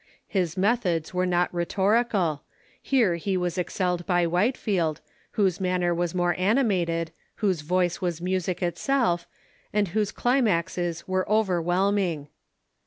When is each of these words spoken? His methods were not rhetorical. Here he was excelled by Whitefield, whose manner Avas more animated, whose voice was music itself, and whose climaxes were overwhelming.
His 0.27 0.57
methods 0.57 1.13
were 1.13 1.27
not 1.27 1.53
rhetorical. 1.53 2.41
Here 2.81 3.17
he 3.17 3.37
was 3.37 3.55
excelled 3.59 4.03
by 4.07 4.25
Whitefield, 4.25 4.99
whose 5.33 5.61
manner 5.61 5.93
Avas 5.93 6.15
more 6.15 6.33
animated, 6.39 7.11
whose 7.35 7.61
voice 7.61 8.01
was 8.01 8.19
music 8.19 8.63
itself, 8.63 9.27
and 9.71 9.89
whose 9.89 10.11
climaxes 10.11 11.07
were 11.07 11.29
overwhelming. 11.29 12.29